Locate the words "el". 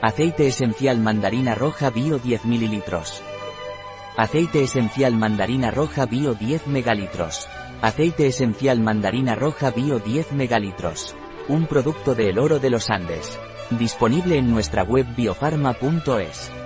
12.28-12.38